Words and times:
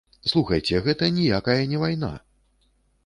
Слухайце, 0.31 0.79
гэта 0.87 1.09
ніякая 1.17 1.59
не 1.75 1.83
вайна. 1.85 2.13